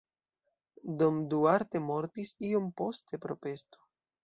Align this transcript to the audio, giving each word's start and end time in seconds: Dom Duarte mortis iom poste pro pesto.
Dom 1.01 1.19
Duarte 1.33 1.83
mortis 1.91 2.33
iom 2.51 2.73
poste 2.83 3.23
pro 3.27 3.39
pesto. 3.47 3.89